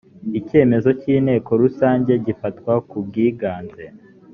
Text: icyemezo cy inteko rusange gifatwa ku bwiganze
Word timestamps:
icyemezo 0.39 0.89
cy 0.99 1.07
inteko 1.15 1.51
rusange 1.61 2.11
gifatwa 2.25 2.73
ku 2.89 2.97
bwiganze 3.07 3.85